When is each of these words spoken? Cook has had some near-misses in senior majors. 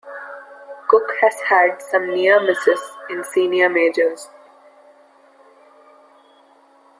Cook 0.87 1.13
has 1.21 1.39
had 1.41 1.79
some 1.79 2.07
near-misses 2.11 2.79
in 3.11 3.23
senior 3.23 3.69
majors. 3.69 4.29